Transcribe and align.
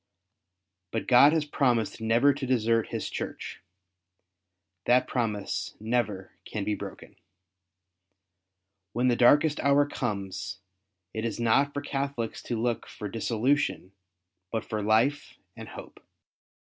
But 0.89 1.05
God 1.05 1.31
has 1.31 1.45
promised 1.45 2.01
never 2.01 2.33
to 2.33 2.47
desert 2.47 2.87
His 2.87 3.07
Church. 3.07 3.61
That 4.85 5.07
promise 5.07 5.75
never 5.79 6.31
can 6.43 6.63
be 6.63 6.73
broken. 6.73 7.17
When 8.93 9.09
the 9.09 9.15
darkest 9.15 9.59
hour 9.59 9.85
comes, 9.85 10.57
it 11.13 11.23
is 11.23 11.39
not 11.39 11.71
for 11.71 11.81
Catholics 11.81 12.41
to 12.49 12.59
look 12.59 12.87
for 12.87 13.07
dissolution, 13.09 13.91
but 14.51 14.65
for 14.65 14.81
life 14.81 15.35
and 15.55 15.69
hope. 15.69 16.03